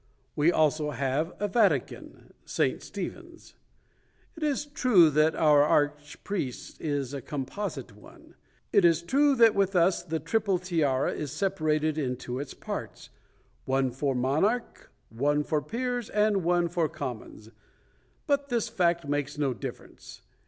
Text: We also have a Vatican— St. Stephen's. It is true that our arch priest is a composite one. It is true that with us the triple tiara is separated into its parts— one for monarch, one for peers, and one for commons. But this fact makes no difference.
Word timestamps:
We 0.35 0.51
also 0.51 0.89
have 0.89 1.31
a 1.39 1.47
Vatican— 1.47 2.33
St. 2.57 2.81
Stephen's. 2.81 3.53
It 4.35 4.41
is 4.41 4.65
true 4.65 5.11
that 5.11 5.35
our 5.35 5.61
arch 5.61 6.23
priest 6.23 6.81
is 6.81 7.13
a 7.13 7.21
composite 7.21 7.95
one. 7.95 8.33
It 8.73 8.83
is 8.83 9.03
true 9.03 9.35
that 9.35 9.53
with 9.53 9.75
us 9.75 10.01
the 10.01 10.19
triple 10.19 10.57
tiara 10.57 11.11
is 11.13 11.31
separated 11.31 11.99
into 11.99 12.39
its 12.39 12.55
parts— 12.55 13.11
one 13.65 13.91
for 13.91 14.15
monarch, 14.15 14.91
one 15.09 15.43
for 15.43 15.61
peers, 15.61 16.09
and 16.09 16.43
one 16.43 16.67
for 16.67 16.89
commons. 16.89 17.51
But 18.25 18.49
this 18.49 18.69
fact 18.69 19.07
makes 19.07 19.37
no 19.37 19.53
difference. 19.53 20.23